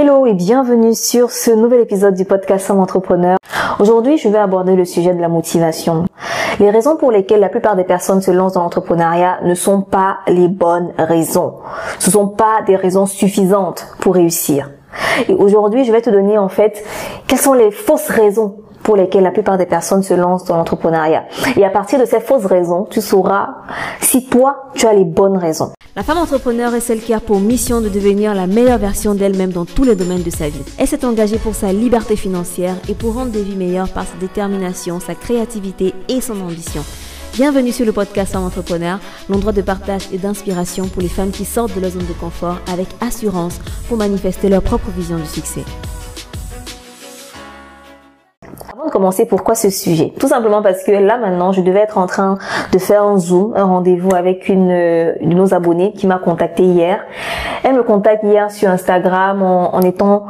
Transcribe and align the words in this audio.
Hello 0.00 0.26
et 0.26 0.34
bienvenue 0.34 0.94
sur 0.94 1.32
ce 1.32 1.50
nouvel 1.50 1.80
épisode 1.80 2.14
du 2.14 2.24
podcast 2.24 2.64
Somme 2.64 2.78
Entrepreneur. 2.78 3.36
Aujourd'hui, 3.80 4.16
je 4.16 4.28
vais 4.28 4.38
aborder 4.38 4.76
le 4.76 4.84
sujet 4.84 5.12
de 5.12 5.20
la 5.20 5.26
motivation. 5.26 6.04
Les 6.60 6.70
raisons 6.70 6.96
pour 6.96 7.10
lesquelles 7.10 7.40
la 7.40 7.48
plupart 7.48 7.74
des 7.74 7.82
personnes 7.82 8.22
se 8.22 8.30
lancent 8.30 8.52
dans 8.52 8.62
l'entrepreneuriat 8.62 9.40
ne 9.42 9.54
sont 9.54 9.82
pas 9.82 10.18
les 10.28 10.46
bonnes 10.46 10.92
raisons. 10.98 11.54
Ce 11.98 12.10
ne 12.10 12.12
sont 12.12 12.28
pas 12.28 12.62
des 12.64 12.76
raisons 12.76 13.06
suffisantes 13.06 13.88
pour 13.98 14.14
réussir. 14.14 14.70
Et 15.28 15.34
aujourd'hui, 15.34 15.84
je 15.84 15.90
vais 15.90 16.00
te 16.00 16.10
donner 16.10 16.38
en 16.38 16.48
fait 16.48 16.84
quelles 17.26 17.40
sont 17.40 17.54
les 17.54 17.72
fausses 17.72 18.08
raisons 18.08 18.54
pour 18.84 18.94
lesquelles 18.94 19.24
la 19.24 19.32
plupart 19.32 19.58
des 19.58 19.66
personnes 19.66 20.04
se 20.04 20.14
lancent 20.14 20.44
dans 20.44 20.58
l'entrepreneuriat. 20.58 21.24
Et 21.56 21.64
à 21.64 21.70
partir 21.70 21.98
de 21.98 22.04
ces 22.04 22.20
fausses 22.20 22.46
raisons, 22.46 22.86
tu 22.88 23.00
sauras 23.00 23.48
si 24.00 24.28
toi, 24.28 24.68
tu 24.74 24.86
as 24.86 24.92
les 24.92 25.04
bonnes 25.04 25.38
raisons. 25.38 25.72
La 25.98 26.04
femme 26.04 26.18
entrepreneur 26.18 26.72
est 26.76 26.80
celle 26.80 27.00
qui 27.00 27.12
a 27.12 27.18
pour 27.18 27.40
mission 27.40 27.80
de 27.80 27.88
devenir 27.88 28.32
la 28.32 28.46
meilleure 28.46 28.78
version 28.78 29.16
d'elle-même 29.16 29.50
dans 29.50 29.64
tous 29.64 29.82
les 29.82 29.96
domaines 29.96 30.22
de 30.22 30.30
sa 30.30 30.48
vie. 30.48 30.62
Elle 30.78 30.86
s'est 30.86 31.04
engagée 31.04 31.38
pour 31.38 31.56
sa 31.56 31.72
liberté 31.72 32.14
financière 32.14 32.76
et 32.88 32.94
pour 32.94 33.14
rendre 33.14 33.32
des 33.32 33.42
vies 33.42 33.56
meilleures 33.56 33.92
par 33.92 34.06
sa 34.06 34.14
détermination, 34.20 35.00
sa 35.00 35.16
créativité 35.16 35.94
et 36.08 36.20
son 36.20 36.40
ambition. 36.40 36.84
Bienvenue 37.34 37.72
sur 37.72 37.84
le 37.84 37.90
podcast 37.90 38.32
Femme 38.32 38.44
Entrepreneur, 38.44 39.00
l'endroit 39.28 39.50
de 39.50 39.60
partage 39.60 40.06
et 40.12 40.18
d'inspiration 40.18 40.86
pour 40.86 41.02
les 41.02 41.08
femmes 41.08 41.32
qui 41.32 41.44
sortent 41.44 41.74
de 41.74 41.80
leur 41.80 41.90
zone 41.90 42.06
de 42.06 42.12
confort 42.12 42.60
avec 42.72 42.86
assurance 43.00 43.58
pour 43.88 43.96
manifester 43.96 44.48
leur 44.48 44.62
propre 44.62 44.92
vision 44.96 45.16
du 45.18 45.26
succès. 45.26 45.64
Commencer, 48.88 49.26
pourquoi 49.26 49.54
ce 49.54 49.70
sujet? 49.70 50.12
Tout 50.18 50.28
simplement 50.28 50.62
parce 50.62 50.82
que 50.82 50.92
là 50.92 51.18
maintenant, 51.18 51.52
je 51.52 51.60
devais 51.60 51.80
être 51.80 51.98
en 51.98 52.06
train 52.06 52.38
de 52.72 52.78
faire 52.78 53.02
un 53.02 53.18
Zoom, 53.18 53.52
un 53.56 53.64
rendez-vous 53.64 54.14
avec 54.14 54.48
une 54.48 54.68
de 54.68 55.34
nos 55.34 55.54
abonnés 55.54 55.92
qui 55.92 56.06
m'a 56.06 56.18
contacté 56.18 56.64
hier. 56.64 57.00
Elle 57.64 57.74
me 57.74 57.82
contacte 57.82 58.22
hier 58.24 58.50
sur 58.50 58.68
Instagram 58.68 59.42
en, 59.42 59.74
en 59.74 59.80
étant 59.82 60.26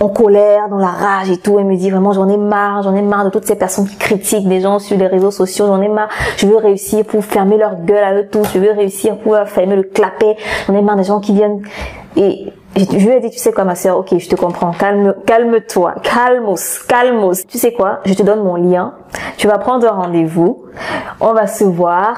en 0.00 0.08
colère, 0.08 0.68
dans 0.68 0.78
la 0.78 0.88
rage 0.88 1.30
et 1.30 1.36
tout. 1.36 1.58
Elle 1.58 1.66
me 1.66 1.76
dit 1.76 1.90
vraiment 1.90 2.12
j'en 2.12 2.28
ai 2.28 2.36
marre, 2.36 2.82
j'en 2.82 2.94
ai 2.94 3.02
marre 3.02 3.24
de 3.24 3.30
toutes 3.30 3.46
ces 3.46 3.56
personnes 3.56 3.86
qui 3.86 3.96
critiquent 3.96 4.48
des 4.48 4.60
gens 4.60 4.78
sur 4.78 4.96
les 4.98 5.06
réseaux 5.06 5.30
sociaux, 5.30 5.66
j'en 5.66 5.80
ai 5.80 5.88
marre. 5.88 6.08
Je 6.36 6.46
veux 6.46 6.56
réussir 6.56 7.04
pour 7.04 7.24
fermer 7.24 7.56
leur 7.56 7.76
gueule 7.76 8.04
à 8.04 8.14
eux 8.14 8.28
tous, 8.30 8.46
je 8.54 8.58
veux 8.58 8.72
réussir 8.72 9.16
pour 9.18 9.36
fermer 9.46 9.76
le 9.76 9.84
clapet. 9.84 10.36
J'en 10.66 10.74
ai 10.74 10.82
marre 10.82 10.96
des 10.96 11.04
gens 11.04 11.20
qui 11.20 11.32
viennent 11.34 11.62
et 12.16 12.52
je 12.76 13.06
lui 13.06 13.14
ai 13.14 13.20
dit, 13.20 13.30
tu 13.30 13.38
sais 13.38 13.52
quoi, 13.52 13.64
ma 13.64 13.74
soeur, 13.74 13.98
ok, 13.98 14.18
je 14.18 14.28
te 14.28 14.36
comprends, 14.36 14.72
calme, 14.72 15.14
calme-toi, 15.24 15.94
calmos, 16.02 16.80
calmos. 16.86 17.46
Tu 17.46 17.58
sais 17.58 17.72
quoi, 17.72 18.00
je 18.04 18.14
te 18.14 18.22
donne 18.22 18.42
mon 18.42 18.56
lien, 18.56 18.94
tu 19.38 19.48
vas 19.48 19.58
prendre 19.58 19.86
un 19.86 19.92
rendez-vous, 19.92 20.64
on 21.20 21.32
va 21.32 21.46
se 21.46 21.64
voir 21.64 22.16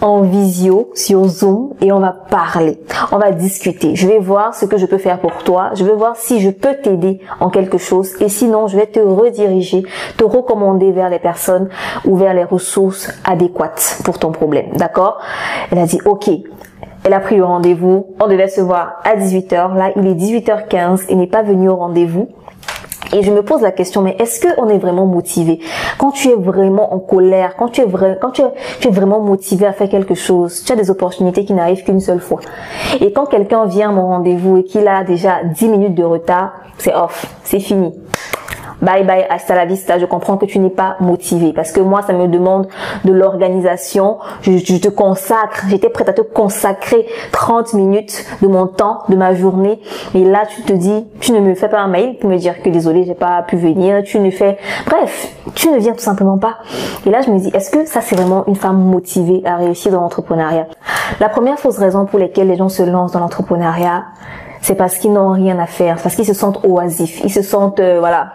en 0.00 0.22
visio 0.22 0.90
sur 0.94 1.24
Zoom 1.26 1.74
et 1.80 1.92
on 1.92 2.00
va 2.00 2.12
parler, 2.12 2.80
on 3.12 3.18
va 3.18 3.30
discuter. 3.30 3.94
Je 3.94 4.08
vais 4.08 4.18
voir 4.18 4.54
ce 4.54 4.64
que 4.64 4.78
je 4.78 4.86
peux 4.86 4.98
faire 4.98 5.20
pour 5.20 5.44
toi, 5.44 5.70
je 5.74 5.84
vais 5.84 5.94
voir 5.94 6.16
si 6.16 6.40
je 6.40 6.50
peux 6.50 6.74
t'aider 6.74 7.20
en 7.38 7.50
quelque 7.50 7.78
chose. 7.78 8.10
Et 8.20 8.28
sinon 8.28 8.66
je 8.66 8.76
vais 8.76 8.86
te 8.86 9.00
rediriger, 9.00 9.84
te 10.16 10.24
recommander 10.24 10.90
vers 10.92 11.08
les 11.08 11.18
personnes 11.20 11.68
ou 12.04 12.16
vers 12.16 12.34
les 12.34 12.44
ressources 12.44 13.10
adéquates 13.24 14.00
pour 14.04 14.18
ton 14.18 14.32
problème. 14.32 14.70
D'accord? 14.74 15.18
Elle 15.70 15.78
a 15.78 15.86
dit, 15.86 16.00
ok, 16.04 16.30
elle 17.04 17.14
a 17.14 17.20
pris 17.20 17.36
le 17.36 17.44
rendez-vous. 17.44 18.06
On 18.20 18.26
devait 18.28 18.48
se 18.48 18.60
voir 18.60 19.00
à 19.04 19.16
18h. 19.16 19.74
Là, 19.74 19.90
il 19.96 20.06
est 20.06 20.14
18h15. 20.14 21.06
Il 21.08 21.18
n'est 21.18 21.26
pas 21.26 21.42
venu 21.42 21.68
au 21.68 21.76
rendez-vous. 21.76 22.28
Et 23.12 23.22
je 23.22 23.32
me 23.32 23.42
pose 23.42 23.62
la 23.62 23.72
question, 23.72 24.02
mais 24.02 24.14
est-ce 24.20 24.40
qu'on 24.40 24.68
est 24.68 24.78
vraiment 24.78 25.06
motivé? 25.06 25.58
Quand 25.98 26.12
tu 26.12 26.28
es 26.28 26.36
vraiment 26.36 26.94
en 26.94 27.00
colère, 27.00 27.56
quand 27.56 27.68
tu 27.68 27.80
es 27.80 27.84
vrai, 27.84 28.18
quand 28.20 28.30
tu 28.30 28.42
es, 28.42 28.52
tu 28.78 28.86
es 28.86 28.90
vraiment 28.90 29.20
motivé 29.20 29.66
à 29.66 29.72
faire 29.72 29.88
quelque 29.88 30.14
chose, 30.14 30.62
tu 30.62 30.72
as 30.72 30.76
des 30.76 30.90
opportunités 30.90 31.44
qui 31.44 31.52
n'arrivent 31.52 31.82
qu'une 31.82 31.98
seule 31.98 32.20
fois. 32.20 32.38
Et 33.00 33.12
quand 33.12 33.26
quelqu'un 33.26 33.64
vient 33.64 33.88
à 33.88 33.92
mon 33.92 34.06
rendez-vous 34.06 34.58
et 34.58 34.64
qu'il 34.64 34.86
a 34.86 35.02
déjà 35.02 35.42
10 35.42 35.68
minutes 35.68 35.94
de 35.96 36.04
retard, 36.04 36.52
c'est 36.78 36.94
off, 36.94 37.26
c'est 37.42 37.58
fini 37.58 37.92
bye 38.82 39.04
bye, 39.04 39.26
hasta 39.28 39.54
la 39.54 39.64
vista. 39.64 39.98
Je 39.98 40.06
comprends 40.06 40.36
que 40.36 40.46
tu 40.46 40.58
n'es 40.58 40.70
pas 40.70 40.96
motivé 41.00 41.52
parce 41.52 41.72
que 41.72 41.80
moi, 41.80 42.02
ça 42.02 42.12
me 42.12 42.28
demande 42.28 42.68
de 43.04 43.12
l'organisation. 43.12 44.18
Je, 44.42 44.78
te 44.78 44.88
consacre, 44.88 45.64
j'étais 45.68 45.88
prête 45.88 46.08
à 46.08 46.12
te 46.12 46.22
consacrer 46.22 47.06
30 47.32 47.74
minutes 47.74 48.24
de 48.42 48.48
mon 48.48 48.66
temps, 48.66 49.00
de 49.08 49.16
ma 49.16 49.34
journée. 49.34 49.80
Et 50.14 50.24
là, 50.24 50.44
tu 50.48 50.62
te 50.62 50.72
dis, 50.72 51.06
tu 51.20 51.32
ne 51.32 51.40
me 51.40 51.54
fais 51.54 51.68
pas 51.68 51.80
un 51.80 51.88
mail 51.88 52.18
pour 52.18 52.30
me 52.30 52.36
dire 52.36 52.62
que 52.62 52.70
désolé, 52.70 53.04
j'ai 53.04 53.14
pas 53.14 53.42
pu 53.42 53.56
venir. 53.56 54.02
Tu 54.04 54.18
ne 54.18 54.30
fais, 54.30 54.58
bref, 54.86 55.34
tu 55.54 55.70
ne 55.70 55.78
viens 55.78 55.92
tout 55.92 56.00
simplement 56.00 56.38
pas. 56.38 56.58
Et 57.06 57.10
là, 57.10 57.20
je 57.20 57.30
me 57.30 57.38
dis, 57.38 57.50
est-ce 57.54 57.70
que 57.70 57.84
ça, 57.84 58.00
c'est 58.00 58.16
vraiment 58.16 58.44
une 58.46 58.56
femme 58.56 58.78
motivée 58.78 59.42
à 59.44 59.56
réussir 59.56 59.92
dans 59.92 60.00
l'entrepreneuriat? 60.00 60.66
La 61.18 61.28
première 61.28 61.58
fausse 61.58 61.78
raison 61.78 62.06
pour 62.06 62.18
laquelle 62.18 62.48
les 62.48 62.56
gens 62.56 62.68
se 62.68 62.82
lancent 62.82 63.12
dans 63.12 63.20
l'entrepreneuriat, 63.20 64.04
c'est 64.62 64.74
parce 64.74 64.98
qu'ils 64.98 65.12
n'ont 65.12 65.32
rien 65.32 65.58
à 65.58 65.66
faire, 65.66 65.96
parce 66.02 66.14
qu'ils 66.14 66.26
se 66.26 66.34
sentent 66.34 66.60
oisifs, 66.64 67.20
ils 67.24 67.32
se 67.32 67.42
sentent, 67.42 67.80
euh, 67.80 67.98
voilà, 67.98 68.32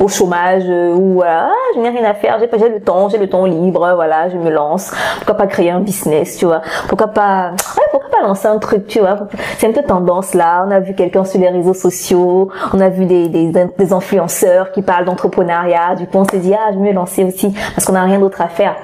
au 0.00 0.08
chômage 0.08 0.64
euh, 0.68 0.94
ou 0.94 1.22
ah, 1.24 1.50
je 1.74 1.80
n'ai 1.80 1.90
rien 1.90 2.04
à 2.04 2.14
faire, 2.14 2.38
j'ai 2.38 2.46
pas 2.46 2.58
j'ai 2.58 2.68
le 2.68 2.80
temps, 2.80 3.08
j'ai 3.08 3.18
le 3.18 3.28
temps 3.28 3.44
libre, 3.44 3.92
voilà, 3.94 4.28
je 4.28 4.36
me 4.36 4.50
lance. 4.50 4.92
Pourquoi 5.16 5.34
pas 5.34 5.46
créer 5.46 5.70
un 5.70 5.80
business, 5.80 6.36
tu 6.36 6.46
vois? 6.46 6.62
Pourquoi 6.88 7.08
pas 7.08 7.52
pourquoi 7.90 8.10
pas 8.10 8.26
lancer 8.26 8.46
un 8.46 8.58
truc, 8.58 8.86
tu 8.86 9.00
vois? 9.00 9.18
C'est 9.58 9.66
une 9.66 9.72
tendance 9.72 10.34
là, 10.34 10.64
on 10.66 10.70
a 10.70 10.80
vu 10.80 10.94
quelqu'un 10.94 11.24
sur 11.24 11.40
les 11.40 11.48
réseaux 11.48 11.74
sociaux, 11.74 12.50
on 12.72 12.80
a 12.80 12.88
vu 12.88 13.06
des 13.06 13.28
des, 13.28 13.52
des 13.52 13.92
influenceurs 13.92 14.72
qui 14.72 14.82
parlent 14.82 15.04
d'entrepreneuriat, 15.04 15.94
du 15.96 16.06
coup 16.06 16.18
on 16.18 16.24
s'est 16.24 16.38
dit 16.38 16.54
ah, 16.54 16.72
je 16.72 16.78
vais 16.78 16.90
me 16.90 16.92
lancer 16.92 17.24
aussi 17.24 17.54
parce 17.74 17.86
qu'on 17.86 17.92
n'a 17.92 18.04
rien 18.04 18.18
d'autre 18.18 18.40
à 18.40 18.48
faire. 18.48 18.76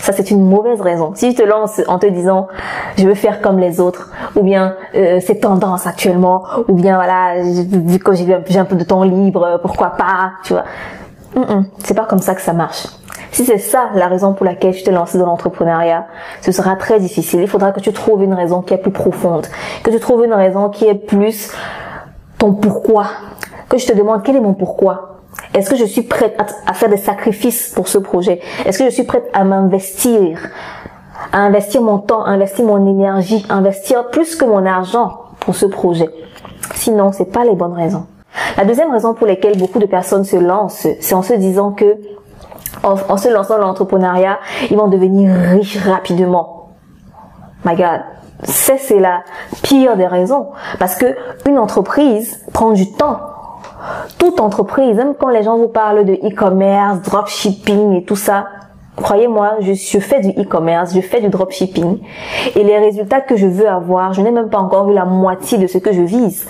Ça, 0.00 0.12
c'est 0.12 0.30
une 0.30 0.48
mauvaise 0.48 0.80
raison. 0.80 1.12
Si 1.14 1.30
tu 1.30 1.42
te 1.42 1.42
lances 1.42 1.80
en 1.88 1.98
te 1.98 2.06
disant, 2.06 2.48
je 2.96 3.06
veux 3.06 3.14
faire 3.14 3.40
comme 3.40 3.58
les 3.58 3.80
autres, 3.80 4.10
ou 4.36 4.42
bien 4.42 4.74
euh, 4.94 5.20
c'est 5.24 5.36
tendance 5.36 5.86
actuellement, 5.86 6.44
ou 6.68 6.74
bien 6.74 6.96
voilà, 6.96 7.42
vu 7.42 7.98
que 7.98 8.12
j'ai 8.14 8.58
un 8.58 8.64
peu 8.64 8.76
de 8.76 8.84
temps 8.84 9.02
libre, 9.02 9.58
pourquoi 9.62 9.90
pas, 9.90 10.32
tu 10.44 10.52
vois. 10.52 10.64
c'est 11.78 11.94
pas 11.94 12.04
comme 12.04 12.20
ça 12.20 12.34
que 12.34 12.40
ça 12.40 12.52
marche. 12.52 12.86
Si 13.32 13.44
c'est 13.44 13.58
ça 13.58 13.90
la 13.94 14.08
raison 14.08 14.32
pour 14.32 14.46
laquelle 14.46 14.74
tu 14.74 14.82
te 14.82 14.90
lances 14.90 15.16
dans 15.16 15.26
l'entrepreneuriat, 15.26 16.06
ce 16.40 16.52
sera 16.52 16.76
très 16.76 17.00
difficile. 17.00 17.40
Il 17.42 17.48
faudra 17.48 17.72
que 17.72 17.80
tu 17.80 17.92
trouves 17.92 18.22
une 18.22 18.34
raison 18.34 18.62
qui 18.62 18.74
est 18.74 18.78
plus 18.78 18.92
profonde, 18.92 19.46
que 19.82 19.90
tu 19.90 20.00
trouves 20.00 20.24
une 20.24 20.32
raison 20.32 20.70
qui 20.70 20.86
est 20.86 20.94
plus 20.94 21.52
ton 22.38 22.54
pourquoi, 22.54 23.06
que 23.68 23.78
je 23.78 23.86
te 23.86 23.92
demande 23.92 24.22
quel 24.22 24.36
est 24.36 24.40
mon 24.40 24.54
pourquoi? 24.54 25.15
Est-ce 25.56 25.70
que 25.70 25.76
je 25.76 25.86
suis 25.86 26.02
prête 26.02 26.38
à, 26.66 26.74
faire 26.74 26.90
des 26.90 26.98
sacrifices 26.98 27.70
pour 27.70 27.88
ce 27.88 27.96
projet? 27.96 28.42
Est-ce 28.66 28.78
que 28.78 28.84
je 28.84 28.90
suis 28.90 29.04
prête 29.04 29.24
à 29.32 29.42
m'investir? 29.42 30.38
À 31.32 31.38
investir 31.38 31.80
mon 31.80 31.96
temps, 31.96 32.22
à 32.24 32.28
investir 32.28 32.66
mon 32.66 32.86
énergie, 32.86 33.44
à 33.48 33.54
investir 33.54 34.10
plus 34.10 34.36
que 34.36 34.44
mon 34.44 34.66
argent 34.66 35.18
pour 35.40 35.56
ce 35.56 35.64
projet? 35.64 36.10
Sinon, 36.74 37.10
c'est 37.10 37.32
pas 37.32 37.44
les 37.44 37.54
bonnes 37.54 37.72
raisons. 37.72 38.06
La 38.58 38.66
deuxième 38.66 38.92
raison 38.92 39.14
pour 39.14 39.26
laquelle 39.26 39.56
beaucoup 39.56 39.78
de 39.78 39.86
personnes 39.86 40.24
se 40.24 40.36
lancent, 40.36 40.86
c'est 41.00 41.14
en 41.14 41.22
se 41.22 41.32
disant 41.32 41.72
que 41.72 41.96
en, 42.82 43.16
se 43.16 43.30
lançant 43.30 43.56
dans 43.56 43.68
l'entrepreneuriat, 43.68 44.38
ils 44.70 44.76
vont 44.76 44.88
devenir 44.88 45.34
riches 45.34 45.78
rapidement. 45.78 46.68
My 47.64 47.74
God, 47.74 48.02
c'est 48.42 49.00
la 49.00 49.22
pire 49.62 49.96
des 49.96 50.06
raisons 50.06 50.48
parce 50.78 50.96
que 50.96 51.16
une 51.46 51.58
entreprise 51.58 52.44
prend 52.52 52.72
du 52.72 52.92
temps 52.92 53.20
toute 54.18 54.40
entreprise, 54.40 54.96
même 54.96 55.14
quand 55.14 55.28
les 55.28 55.42
gens 55.42 55.56
vous 55.56 55.68
parlent 55.68 56.04
de 56.04 56.14
e-commerce, 56.14 57.00
dropshipping 57.02 57.92
et 57.94 58.04
tout 58.04 58.16
ça, 58.16 58.46
croyez-moi, 58.96 59.56
je, 59.60 59.74
je, 59.74 59.98
fais 59.98 60.20
du 60.20 60.30
e-commerce, 60.30 60.94
je 60.94 61.00
fais 61.00 61.20
du 61.20 61.28
dropshipping. 61.28 61.98
Et 62.54 62.64
les 62.64 62.78
résultats 62.78 63.20
que 63.20 63.36
je 63.36 63.46
veux 63.46 63.68
avoir, 63.68 64.12
je 64.12 64.22
n'ai 64.22 64.30
même 64.30 64.48
pas 64.48 64.58
encore 64.58 64.88
vu 64.88 64.94
la 64.94 65.04
moitié 65.04 65.58
de 65.58 65.66
ce 65.66 65.78
que 65.78 65.92
je 65.92 66.02
vise. 66.02 66.46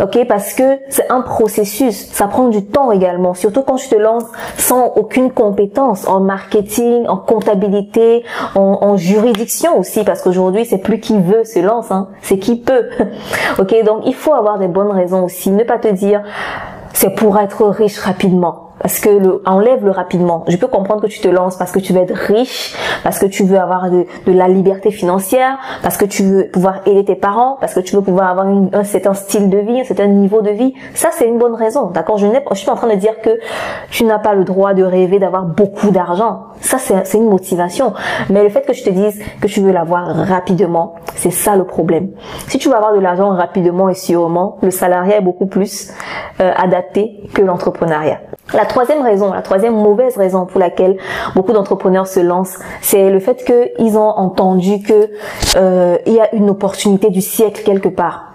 Ok 0.00 0.26
Parce 0.26 0.54
que 0.54 0.78
c'est 0.88 1.10
un 1.10 1.20
processus, 1.20 2.08
ça 2.12 2.26
prend 2.26 2.48
du 2.48 2.64
temps 2.64 2.92
également, 2.92 3.34
surtout 3.34 3.62
quand 3.62 3.76
je 3.76 3.88
te 3.88 3.94
lance 3.94 4.24
sans 4.56 4.92
aucune 4.96 5.30
compétence 5.30 6.08
en 6.08 6.20
marketing, 6.20 7.06
en 7.08 7.18
comptabilité, 7.18 8.24
en, 8.54 8.78
en 8.80 8.96
juridiction 8.96 9.78
aussi, 9.78 10.02
parce 10.02 10.22
qu'aujourd'hui 10.22 10.64
c'est 10.64 10.78
plus 10.78 10.98
qui 10.98 11.18
veut 11.20 11.44
se 11.44 11.58
lance, 11.58 11.90
hein, 11.90 12.08
c'est 12.22 12.38
qui 12.38 12.56
peut, 12.56 12.88
ok 13.58 13.84
Donc 13.84 14.02
il 14.06 14.14
faut 14.14 14.32
avoir 14.32 14.58
des 14.58 14.68
bonnes 14.68 14.90
raisons 14.90 15.24
aussi, 15.24 15.50
ne 15.50 15.62
pas 15.62 15.78
te 15.78 15.88
dire 15.88 16.22
c'est 16.94 17.14
pour 17.14 17.38
être 17.38 17.66
riche 17.66 17.98
rapidement 17.98 18.65
parce 18.80 19.00
que 19.00 19.08
le, 19.08 19.42
enlève 19.46 19.84
le 19.84 19.90
rapidement. 19.90 20.44
Je 20.48 20.56
peux 20.56 20.66
comprendre 20.66 21.02
que 21.02 21.06
tu 21.06 21.20
te 21.20 21.28
lances 21.28 21.56
parce 21.56 21.72
que 21.72 21.78
tu 21.78 21.92
veux 21.92 22.00
être 22.00 22.14
riche, 22.14 22.76
parce 23.02 23.18
que 23.18 23.26
tu 23.26 23.44
veux 23.44 23.58
avoir 23.58 23.90
de, 23.90 24.06
de 24.26 24.32
la 24.32 24.48
liberté 24.48 24.90
financière, 24.90 25.58
parce 25.82 25.96
que 25.96 26.04
tu 26.04 26.22
veux 26.22 26.48
pouvoir 26.48 26.80
aider 26.86 27.04
tes 27.04 27.14
parents, 27.14 27.56
parce 27.60 27.74
que 27.74 27.80
tu 27.80 27.96
veux 27.96 28.02
pouvoir 28.02 28.30
avoir 28.30 28.48
une, 28.48 28.70
un 28.72 28.84
certain 28.84 29.14
style 29.14 29.50
de 29.50 29.58
vie, 29.58 29.80
un 29.80 29.84
certain 29.84 30.06
niveau 30.06 30.42
de 30.42 30.50
vie. 30.50 30.74
Ça, 30.94 31.08
c'est 31.12 31.26
une 31.26 31.38
bonne 31.38 31.54
raison, 31.54 31.90
d'accord? 31.90 32.18
Je 32.18 32.26
je 32.26 32.54
suis 32.56 32.66
pas 32.66 32.72
en 32.72 32.76
train 32.76 32.88
de 32.88 32.94
dire 32.94 33.20
que 33.20 33.30
tu 33.90 34.04
n'as 34.04 34.18
pas 34.18 34.34
le 34.34 34.44
droit 34.44 34.74
de 34.74 34.82
rêver 34.82 35.18
d'avoir 35.18 35.44
beaucoup 35.44 35.90
d'argent. 35.90 36.44
Ça, 36.60 36.78
c'est 36.78 37.18
une 37.18 37.28
motivation. 37.28 37.92
Mais 38.30 38.42
le 38.42 38.48
fait 38.48 38.62
que 38.62 38.72
je 38.72 38.82
te 38.82 38.90
dise 38.90 39.20
que 39.40 39.46
tu 39.46 39.60
veux 39.60 39.72
l'avoir 39.72 40.14
rapidement, 40.14 40.94
c'est 41.14 41.30
ça 41.30 41.56
le 41.56 41.64
problème. 41.64 42.10
Si 42.48 42.58
tu 42.58 42.68
veux 42.68 42.74
avoir 42.74 42.94
de 42.94 43.00
l'argent 43.00 43.30
rapidement 43.30 43.88
et 43.88 43.94
sûrement, 43.94 44.58
le 44.62 44.70
salariat 44.70 45.18
est 45.18 45.22
beaucoup 45.22 45.46
plus 45.46 45.92
euh, 46.40 46.52
adapté 46.56 47.20
que 47.34 47.42
l'entrepreneuriat. 47.42 48.20
La 48.54 48.64
troisième 48.64 49.02
raison, 49.02 49.32
la 49.32 49.42
troisième 49.42 49.74
mauvaise 49.74 50.16
raison 50.16 50.46
pour 50.46 50.60
laquelle 50.60 50.96
beaucoup 51.34 51.52
d'entrepreneurs 51.52 52.06
se 52.06 52.20
lancent, 52.20 52.58
c'est 52.80 53.10
le 53.10 53.18
fait 53.18 53.44
qu'ils 53.44 53.98
ont 53.98 54.08
entendu 54.08 54.82
que 54.82 55.10
euh, 55.56 55.98
il 56.06 56.12
y 56.12 56.20
a 56.20 56.32
une 56.32 56.48
opportunité 56.50 57.10
du 57.10 57.20
siècle 57.20 57.62
quelque 57.64 57.88
part. 57.88 58.32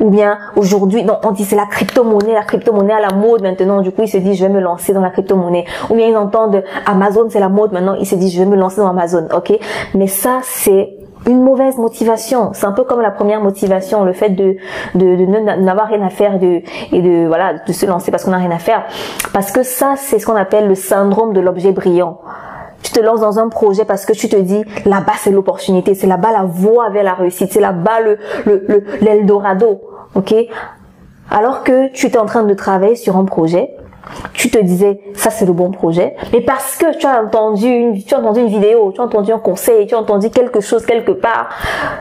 Ou 0.00 0.08
bien 0.10 0.38
aujourd'hui, 0.56 1.04
on 1.24 1.30
dit 1.32 1.44
c'est 1.44 1.56
la 1.56 1.66
crypto-monnaie, 1.66 2.32
la 2.32 2.42
crypto-monnaie 2.42 2.94
à 2.94 3.00
la 3.00 3.14
mode 3.14 3.42
maintenant. 3.42 3.82
Du 3.82 3.92
coup, 3.92 4.02
ils 4.02 4.08
se 4.08 4.16
disent 4.16 4.38
je 4.38 4.46
vais 4.46 4.52
me 4.52 4.60
lancer 4.60 4.92
dans 4.94 5.02
la 5.02 5.10
crypto-monnaie. 5.10 5.66
Ou 5.90 5.94
bien 5.94 6.06
ils 6.06 6.16
entendent 6.16 6.64
Amazon 6.86 7.26
c'est 7.28 7.38
la 7.38 7.50
mode 7.50 7.72
maintenant. 7.72 7.94
Ils 7.94 8.06
se 8.06 8.14
disent 8.14 8.32
je 8.34 8.40
vais 8.40 8.46
me 8.48 8.56
lancer 8.56 8.78
dans 8.78 8.88
Amazon. 8.88 9.28
Ok, 9.34 9.52
mais 9.94 10.06
ça 10.06 10.40
c'est 10.42 10.96
une 11.26 11.42
mauvaise 11.42 11.76
motivation. 11.76 12.50
C'est 12.54 12.66
un 12.66 12.72
peu 12.72 12.84
comme 12.84 13.00
la 13.00 13.10
première 13.10 13.40
motivation, 13.40 14.04
le 14.04 14.12
fait 14.12 14.30
de 14.30 14.56
de, 14.94 15.16
de 15.16 15.24
n'avoir 15.62 15.88
rien 15.88 16.02
à 16.02 16.10
faire 16.10 16.38
de, 16.38 16.62
et 16.92 17.02
de 17.02 17.26
voilà 17.26 17.54
de 17.54 17.72
se 17.72 17.86
lancer 17.86 18.10
parce 18.10 18.24
qu'on 18.24 18.30
n'a 18.30 18.38
rien 18.38 18.50
à 18.50 18.58
faire. 18.58 18.84
Parce 19.32 19.52
que 19.52 19.62
ça, 19.62 19.94
c'est 19.96 20.18
ce 20.18 20.26
qu'on 20.26 20.36
appelle 20.36 20.68
le 20.68 20.74
syndrome 20.74 21.32
de 21.32 21.40
l'objet 21.40 21.72
brillant. 21.72 22.20
Tu 22.82 22.92
te 22.92 23.00
lances 23.00 23.20
dans 23.20 23.38
un 23.38 23.48
projet 23.48 23.84
parce 23.84 24.06
que 24.06 24.14
tu 24.14 24.28
te 24.28 24.36
dis 24.36 24.64
là-bas 24.86 25.12
c'est 25.18 25.30
l'opportunité, 25.30 25.94
c'est 25.94 26.06
là-bas 26.06 26.32
la 26.32 26.44
voie 26.44 26.88
vers 26.88 27.04
la 27.04 27.14
réussite, 27.14 27.52
c'est 27.52 27.60
là-bas 27.60 28.00
le 28.00 28.18
le 28.46 28.84
l'Eldorado, 29.02 29.82
ok? 30.14 30.34
Alors 31.30 31.62
que 31.62 31.88
tu 31.92 32.06
étais 32.06 32.18
en 32.18 32.26
train 32.26 32.42
de 32.42 32.54
travailler 32.54 32.96
sur 32.96 33.16
un 33.16 33.24
projet, 33.24 33.76
tu 34.32 34.50
te 34.50 34.58
disais 34.58 35.00
ça 35.14 35.30
c'est 35.30 35.46
le 35.46 35.52
bon 35.52 35.70
projet, 35.70 36.14
mais 36.32 36.40
parce 36.40 36.76
que 36.76 36.96
tu 36.98 37.06
as 37.06 37.22
entendu 37.22 37.66
une, 37.66 38.02
tu 38.02 38.14
as 38.14 38.18
entendu 38.18 38.40
une 38.40 38.48
vidéo, 38.48 38.92
tu 38.94 39.00
as 39.00 39.04
entendu 39.04 39.32
un 39.32 39.38
conseil, 39.38 39.86
tu 39.86 39.94
as 39.94 39.98
entendu 39.98 40.30
quelque 40.30 40.60
chose 40.60 40.86
quelque 40.86 41.12
part, 41.12 41.50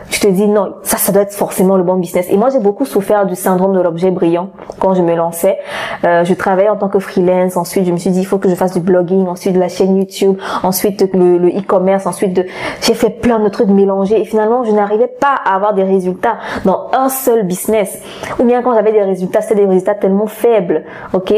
tu 0.10 0.19
te 0.19 0.28
dis 0.28 0.48
non 0.48 0.75
ça 0.84 0.98
ça 0.98 1.12
doit 1.12 1.24
être 1.24 1.34
forcément 1.34 1.78
le 1.78 1.84
bon 1.84 1.96
business. 1.96 2.28
Et 2.30 2.38
moi 2.38 2.50
j'ai 2.50 2.60
beaucoup 2.60 2.86
souffert 2.86 3.25
du 3.25 3.36
syndrome 3.36 3.75
de 3.75 3.81
l'objet 3.81 4.12
brillant 4.12 4.50
quand 4.80 4.94
je 4.94 5.01
me 5.01 5.16
lançais. 5.16 5.57
Euh, 6.04 6.24
je 6.24 6.34
travaillais 6.34 6.69
en 6.69 6.78
tant 6.78 6.90
que 6.90 7.00
freelance, 7.00 7.57
ensuite 7.57 7.86
je 7.86 7.92
me 7.92 7.98
suis 7.98 8.12
dit 8.12 8.22
il 8.22 8.25
faut 8.25 8.38
que 8.38 8.50
je 8.50 8.56
fasse 8.56 8.74
du 8.74 8.80
blogging, 8.80 9.28
ensuite 9.28 9.54
de 9.54 9.60
la 9.60 9.69
chaîne 9.69 9.98
YouTube, 9.98 10.38
ensuite 10.63 11.13
le 11.13 11.50
e-commerce, 11.50 12.06
ensuite 12.06 12.42
j'ai 12.81 12.94
fait 12.94 13.10
plein 13.10 13.40
de 13.40 13.50
trucs 13.50 13.68
mélangés 13.68 14.22
et 14.22 14.25
finalement 14.25 14.63
je 14.63 14.72
n'arrivais 14.72 15.07
pas 15.07 15.36
à 15.46 15.56
avoir 15.56 15.74
des 15.74 15.84
résultats 15.84 16.38
dans 16.66 16.90
un 16.94 17.10
seul 17.10 17.46
business. 17.46 18.01
Ou 18.40 18.44
bien 18.44 18.62
quand 18.62 18.74
j'avais 18.74 18.92
des 18.92 19.04
résultats 19.04 19.42
c'était 19.42 19.62
des 19.62 19.68
résultats 19.68 19.96
tellement 19.96 20.28
faibles, 20.28 20.86
ok? 21.13 21.34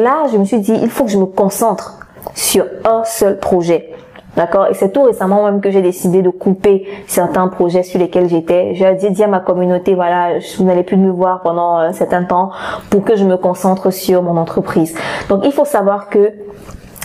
Là, 0.00 0.26
je 0.32 0.38
me 0.38 0.44
suis 0.44 0.60
dit, 0.60 0.74
il 0.80 0.90
faut 0.90 1.04
que 1.04 1.10
je 1.10 1.18
me 1.18 1.26
concentre 1.26 1.98
sur 2.34 2.64
un 2.84 3.04
seul 3.04 3.38
projet. 3.38 3.90
D'accord? 4.36 4.68
Et 4.70 4.74
c'est 4.74 4.90
tout 4.92 5.02
récemment 5.02 5.44
même 5.44 5.60
que 5.60 5.70
j'ai 5.70 5.82
décidé 5.82 6.22
de 6.22 6.30
couper 6.30 6.86
certains 7.06 7.48
projets 7.48 7.82
sur 7.82 7.98
lesquels 7.98 8.28
j'étais. 8.30 8.74
J'ai 8.74 9.10
dit, 9.10 9.22
à 9.22 9.26
ma 9.26 9.40
communauté, 9.40 9.94
voilà, 9.94 10.38
vous 10.56 10.64
n'allez 10.64 10.84
plus 10.84 10.96
me 10.96 11.10
voir 11.10 11.42
pendant 11.42 11.76
un 11.76 11.92
certain 11.92 12.24
temps 12.24 12.50
pour 12.88 13.04
que 13.04 13.16
je 13.16 13.24
me 13.24 13.36
concentre 13.36 13.90
sur 13.90 14.22
mon 14.22 14.38
entreprise. 14.38 14.96
Donc, 15.28 15.42
il 15.44 15.52
faut 15.52 15.66
savoir 15.66 16.08
que 16.08 16.32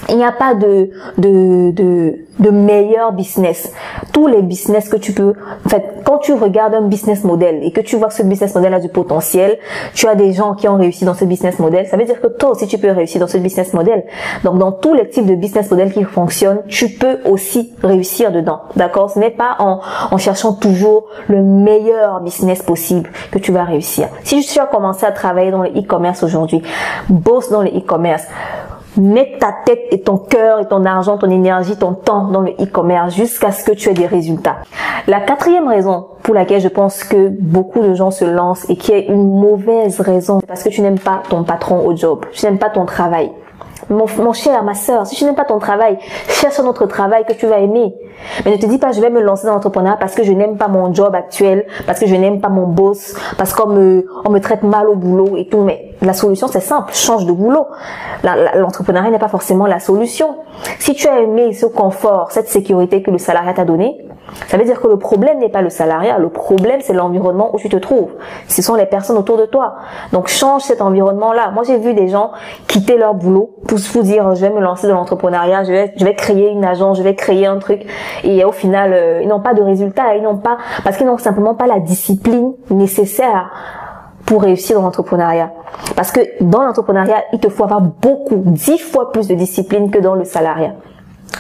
il 0.10 0.18
n'y 0.18 0.24
a 0.24 0.32
pas 0.32 0.54
de, 0.54 0.92
de, 1.18 1.72
de, 1.72 2.16
de 2.40 2.50
meilleur 2.50 3.12
business. 3.12 3.74
Tous 4.14 4.28
les 4.28 4.42
business 4.42 4.90
que 4.90 4.96
tu 4.96 5.12
peux, 5.12 5.34
en 5.66 5.70
fait, 5.70 5.84
quand 6.06 6.20
tu 6.20 6.34
regardes 6.34 6.76
un 6.76 6.84
business 6.84 7.24
model 7.24 7.60
et 7.64 7.72
que 7.72 7.82
tu 7.82 7.98
vois 7.98 8.08
que 8.08 8.14
ce 8.14 8.24
business 8.24 8.56
model 8.56 8.74
a 8.74 8.80
du 8.80 8.90
potentiel, 8.90 9.58
tu 9.94 10.08
as 10.08 10.16
des 10.16 10.34
gens 10.34 10.54
qui 10.54 10.68
ont 10.68 10.78
réussi 10.78 11.04
dans 11.04 11.14
ce 11.14 11.26
business 11.26 11.60
model, 11.60 11.88
ça 11.88 11.98
veut 11.98 12.06
dire 12.06 12.22
que 12.22 12.28
toi 12.28 12.52
aussi 12.52 12.68
tu 12.68 12.78
peux 12.78 12.92
réussir 12.92 13.20
dans 13.20 13.28
ce 13.28 13.38
business 13.38 13.74
model. 13.74 14.04
Donc 14.44 14.60
dans 14.60 14.72
tous 14.72 14.94
les 14.94 15.10
types 15.10 15.26
de 15.26 15.36
business 15.36 15.70
model 15.70 15.92
qui 15.92 16.04
fonctionnent, 16.04 16.62
tu 16.68 16.90
peux 16.90 17.20
aussi 17.26 17.74
réussir 17.84 18.32
dedans. 18.32 18.62
D'accord? 18.76 19.10
Ce 19.10 19.20
n'est 19.20 19.32
pas 19.32 19.56
en, 19.60 19.82
en 20.12 20.18
cherchant 20.18 20.54
toujours 20.54 21.06
le 21.28 21.42
meilleur 21.42 22.22
business 22.22 22.62
possible 22.62 23.10
que 23.32 23.40
tu 23.40 23.52
vas 23.52 23.64
réussir. 23.64 24.08
Si 24.24 24.42
tu 24.42 24.60
as 24.60 24.68
commencé 24.68 25.06
à 25.06 25.12
travailler 25.12 25.52
dans 25.52 25.64
le 25.64 25.70
e-commerce 25.70 26.24
aujourd'hui, 26.24 26.62
bosse 27.10 27.50
dans 27.50 27.64
le 27.64 27.70
e-commerce, 27.70 28.24
Mets 28.98 29.38
ta 29.40 29.54
tête 29.66 29.88
et 29.92 30.02
ton 30.02 30.18
cœur 30.18 30.60
et 30.60 30.68
ton 30.68 30.84
argent, 30.86 31.18
ton 31.18 31.30
énergie, 31.30 31.78
ton 31.78 31.94
temps 31.94 32.26
dans 32.26 32.42
le 32.42 32.52
e-commerce 32.52 33.16
jusqu'à 33.16 33.52
ce 33.52 33.64
que 33.64 33.72
tu 33.72 33.90
aies 33.90 33.94
des 33.94 34.08
résultats. 34.08 34.58
La 35.08 35.20
quatrième 35.20 35.68
raison 35.68 36.08
pour 36.24 36.34
laquelle 36.34 36.62
je 36.62 36.68
pense 36.68 37.04
que 37.04 37.30
beaucoup 37.30 37.82
de 37.82 37.94
gens 37.94 38.12
se 38.12 38.26
lancent 38.26 38.70
et 38.70 38.76
qui 38.76 38.92
est 38.92 39.08
une 39.08 39.40
mauvaise 39.40 40.00
raison, 40.02 40.40
c'est 40.40 40.48
parce 40.48 40.64
que 40.64 40.70
tu 40.70 40.82
n'aimes 40.82 41.00
pas 41.00 41.22
ton 41.30 41.44
patron 41.44 41.86
au 41.86 41.96
job, 41.96 42.26
tu 42.32 42.46
n'aimes 42.46 42.58
pas 42.58 42.70
ton 42.70 42.86
travail. 42.86 43.32
Mon, 43.90 44.06
mon, 44.18 44.34
cher, 44.34 44.64
ma 44.64 44.74
soeur, 44.74 45.08
si 45.08 45.16
tu 45.16 45.24
n'aimes 45.24 45.36
pas 45.36 45.46
ton 45.46 45.60
travail, 45.60 45.98
cherche 46.28 46.60
un 46.60 46.66
autre 46.66 46.86
travail 46.86 47.26
que 47.26 47.34
tu 47.34 47.48
vas 47.48 47.60
aimer. 47.60 47.96
Mais 48.44 48.52
ne 48.52 48.58
te 48.58 48.66
dis 48.66 48.78
pas, 48.78 48.92
je 48.92 49.00
vais 49.00 49.10
me 49.10 49.22
lancer 49.22 49.48
dans 49.48 49.54
l'entrepreneuriat 49.54 49.98
parce 49.98 50.16
que 50.16 50.24
je 50.24 50.32
n'aime 50.32 50.58
pas 50.58 50.68
mon 50.68 50.94
job 50.94 51.16
actuel, 51.16 51.66
parce 51.86 52.00
que 52.00 52.08
je 52.08 52.16
n'aime 52.16 52.42
pas 52.42 52.50
mon 52.50 52.68
boss, 52.68 53.16
parce 53.38 53.54
qu'on 53.54 53.70
me, 53.70 54.06
on 54.26 54.30
me 54.30 54.40
traite 54.40 54.64
mal 54.64 54.90
au 54.90 54.96
boulot 54.96 55.38
et 55.38 55.48
tout. 55.48 55.62
Mais 55.62 55.94
la 56.02 56.14
solution, 56.14 56.48
c'est 56.48 56.60
simple, 56.60 56.94
change 56.94 57.26
de 57.26 57.32
boulot. 57.32 57.68
L'entrepreneuriat 58.24 59.12
n'est 59.12 59.20
pas 59.20 59.28
forcément 59.30 59.68
la 59.68 59.80
solution. 59.80 60.36
Si 60.80 60.94
tu 60.94 61.08
as 61.08 61.20
aimé 61.22 61.54
ce 61.54 61.66
confort, 61.66 62.32
cette 62.32 62.50
sécurité 62.50 63.02
que 63.02 63.12
le 63.12 63.18
salariat 63.18 63.54
t'a 63.54 63.66
donné, 63.66 64.07
ça 64.48 64.58
veut 64.58 64.64
dire 64.64 64.82
que 64.82 64.88
le 64.88 64.98
problème 64.98 65.40
n'est 65.40 65.50
pas 65.50 65.62
le 65.62 65.70
salariat, 65.70 66.18
le 66.18 66.30
problème 66.30 66.80
c'est 66.82 66.94
l'environnement 66.94 67.54
où 67.54 67.58
tu 67.58 67.70
te 67.70 67.78
trouves. 67.78 68.12
Ce 68.48 68.62
sont 68.62 68.76
les 68.76 68.86
personnes 68.86 69.18
autour 69.18 69.38
de 69.38 69.46
toi. 69.46 69.76
Donc 70.12 70.28
change 70.28 70.64
cet 70.64 70.82
environnement-là. 70.82 71.52
Moi 71.52 71.64
j'ai 71.64 71.78
vu 71.78 71.94
des 71.94 72.08
gens 72.08 72.32
quitter 72.68 72.98
leur 72.98 73.14
boulot 73.14 73.56
pour 73.68 73.80
se 73.80 74.00
dire 74.00 74.36
je 74.36 74.42
vais 74.42 74.50
me 74.50 74.60
lancer 74.60 74.88
dans 74.88 74.96
l'entrepreneuriat, 74.96 75.64
je 75.64 75.72
vais, 75.72 75.94
je 75.98 76.06
vais 76.06 76.16
créer 76.16 76.50
une 76.50 76.66
agence, 76.66 76.98
je 76.98 77.04
vais 77.04 77.16
créer 77.16 77.46
un 77.46 77.58
truc. 77.58 77.86
Et 78.24 78.44
au 78.46 78.52
final 78.52 78.94
euh, 78.94 79.22
ils 79.22 79.28
n'ont 79.28 79.42
pas 79.42 79.54
de 79.54 79.62
résultats, 79.62 80.16
ils 80.16 80.24
n'ont 80.24 80.38
pas 80.38 80.58
parce 80.84 80.98
qu'ils 80.98 81.08
n'ont 81.08 81.18
simplement 81.18 81.56
pas 81.56 81.68
la 81.68 81.80
discipline 81.80 82.54
nécessaire 82.70 83.52
pour 84.28 84.44
réussir 84.44 84.76
dans 84.76 84.84
l'entrepreneuriat. 84.84 85.52
Parce 85.96 86.12
que 86.12 86.20
dans 86.42 86.62
l'entrepreneuriat, 86.62 87.24
il 87.34 87.40
te 87.40 87.50
faut 87.50 87.64
avoir 87.64 87.82
beaucoup, 87.82 88.44
dix 88.46 88.78
fois 88.78 89.12
plus 89.12 89.28
de 89.28 89.36
discipline 89.36 89.90
que 89.90 90.00
dans 90.00 90.16
le 90.16 90.26
salariat. 90.26 90.74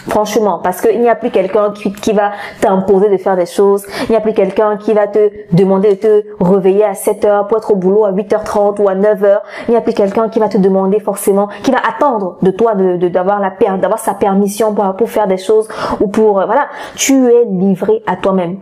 Franchement, 0.10 0.60
parce 0.64 0.82
qu'il 0.82 1.00
n'y 1.02 1.10
a 1.10 1.16
plus 1.16 1.32
quelqu'un 1.32 1.72
qui, 1.72 1.92
qui, 1.92 2.14
va 2.14 2.32
t'imposer 2.62 3.10
de 3.10 3.18
faire 3.18 3.36
des 3.36 3.46
choses, 3.46 3.86
il 4.08 4.12
n'y 4.12 4.16
a 4.16 4.22
plus 4.22 4.34
quelqu'un 4.34 4.78
qui 4.78 4.94
va 4.94 5.08
te 5.08 5.30
demander 5.52 5.96
de 5.96 5.96
te 5.96 6.24
réveiller 6.40 6.86
à 6.86 6.94
7 6.94 7.26
heures 7.26 7.48
pour 7.48 7.58
être 7.58 7.72
au 7.72 7.76
boulot 7.76 8.06
à 8.06 8.12
8h30 8.12 8.82
ou 8.82 8.90
à 8.90 8.96
9h, 8.96 9.40
il 9.68 9.72
n'y 9.72 9.78
a 9.78 9.82
plus 9.82 9.94
quelqu'un 9.94 10.30
qui 10.30 10.40
va 10.40 10.50
te 10.50 10.58
demander 10.58 11.00
forcément, 11.00 11.50
qui 11.64 11.72
va 11.72 11.80
attendre 11.88 12.38
de 12.42 12.52
toi 12.52 12.74
d'avoir 12.76 14.00
sa 14.00 14.14
permission 14.14 14.74
pour, 14.74 14.96
pour 14.96 15.10
faire 15.10 15.28
des 15.28 15.38
choses 15.38 15.68
ou 16.00 16.08
pour, 16.08 16.40
euh, 16.40 16.46
voilà, 16.46 16.68
tu 16.96 17.28
es 17.28 17.46
livré 17.46 18.04
à 18.08 18.16
toi-même. 18.16 18.58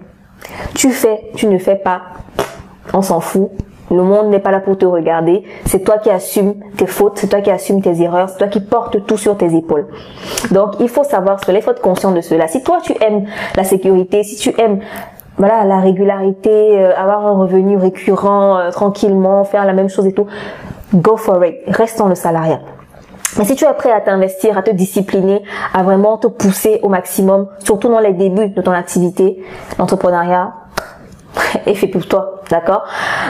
Tu 0.73 0.91
fais, 0.91 1.31
tu 1.35 1.47
ne 1.47 1.57
fais 1.57 1.75
pas, 1.75 2.01
on 2.93 3.01
s'en 3.01 3.19
fout, 3.19 3.49
le 3.91 4.01
monde 4.03 4.29
n'est 4.29 4.39
pas 4.39 4.51
là 4.51 4.59
pour 4.59 4.77
te 4.77 4.85
regarder. 4.85 5.43
C'est 5.65 5.83
toi 5.83 5.97
qui 5.97 6.09
assumes 6.09 6.55
tes 6.77 6.87
fautes, 6.87 7.17
c'est 7.17 7.27
toi 7.27 7.41
qui 7.41 7.51
assumes 7.51 7.81
tes 7.81 8.01
erreurs, 8.01 8.29
c'est 8.29 8.37
toi 8.37 8.47
qui 8.47 8.59
portes 8.59 9.05
tout 9.05 9.17
sur 9.17 9.37
tes 9.37 9.55
épaules. 9.55 9.87
Donc, 10.51 10.75
il 10.79 10.89
faut 10.89 11.03
savoir 11.03 11.43
cela, 11.43 11.59
il 11.59 11.61
faut 11.61 11.71
être 11.71 11.81
conscient 11.81 12.11
de 12.11 12.21
cela. 12.21 12.47
Si 12.47 12.63
toi, 12.63 12.79
tu 12.81 12.93
aimes 13.01 13.25
la 13.55 13.63
sécurité, 13.63 14.23
si 14.23 14.37
tu 14.37 14.53
aimes 14.59 14.79
voilà 15.37 15.65
la 15.65 15.79
régularité, 15.79 16.79
euh, 16.79 16.95
avoir 16.95 17.27
un 17.27 17.37
revenu 17.37 17.77
récurrent 17.77 18.57
euh, 18.57 18.71
tranquillement, 18.71 19.43
faire 19.43 19.65
la 19.65 19.73
même 19.73 19.89
chose 19.89 20.05
et 20.05 20.13
tout, 20.13 20.27
go 20.93 21.17
for 21.17 21.43
it. 21.43 21.55
Reste 21.67 21.99
dans 21.99 22.07
le 22.07 22.15
salariat. 22.15 22.61
Mais 23.37 23.44
si 23.44 23.56
tu 23.56 23.65
es 23.65 23.73
prêt 23.73 23.92
à 23.92 23.99
t'investir, 23.99 24.57
à 24.57 24.61
te 24.61 24.71
discipliner, 24.71 25.44
à 25.73 25.83
vraiment 25.83 26.18
te 26.18 26.27
pousser 26.27 26.80
au 26.83 26.89
maximum, 26.89 27.47
surtout 27.59 27.89
dans 27.89 27.99
les 27.99 28.13
débuts 28.13 28.47
de 28.47 28.61
ton 28.61 28.71
activité, 28.71 29.44
l'entrepreneuriat, 29.77 30.54
est 31.65 31.73
fait 31.73 31.87
pour 31.87 32.07
toi, 32.07 32.34
d'accord 32.49 32.83